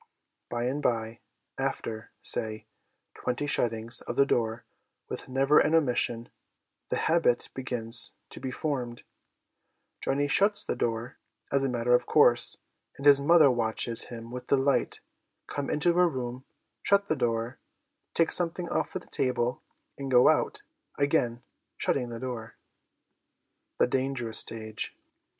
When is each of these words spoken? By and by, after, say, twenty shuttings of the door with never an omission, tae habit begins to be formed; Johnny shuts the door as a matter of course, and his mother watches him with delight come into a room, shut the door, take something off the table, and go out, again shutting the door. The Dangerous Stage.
By 0.49 0.63
and 0.63 0.81
by, 0.81 1.19
after, 1.59 2.09
say, 2.23 2.65
twenty 3.13 3.45
shuttings 3.45 4.01
of 4.07 4.15
the 4.15 4.25
door 4.25 4.65
with 5.07 5.29
never 5.29 5.59
an 5.59 5.75
omission, 5.75 6.29
tae 6.89 6.97
habit 6.97 7.49
begins 7.53 8.15
to 8.31 8.39
be 8.39 8.49
formed; 8.49 9.03
Johnny 10.03 10.27
shuts 10.27 10.63
the 10.63 10.75
door 10.75 11.19
as 11.51 11.63
a 11.63 11.69
matter 11.69 11.93
of 11.93 12.07
course, 12.07 12.57
and 12.97 13.05
his 13.05 13.21
mother 13.21 13.51
watches 13.51 14.05
him 14.05 14.31
with 14.31 14.47
delight 14.47 15.01
come 15.45 15.69
into 15.69 15.91
a 15.91 16.07
room, 16.07 16.45
shut 16.81 17.05
the 17.05 17.15
door, 17.15 17.59
take 18.15 18.31
something 18.31 18.67
off 18.71 18.93
the 18.93 18.99
table, 19.01 19.61
and 19.99 20.09
go 20.09 20.29
out, 20.29 20.63
again 20.97 21.43
shutting 21.77 22.09
the 22.09 22.19
door. 22.19 22.55
The 23.77 23.85
Dangerous 23.85 24.39
Stage. 24.39 24.97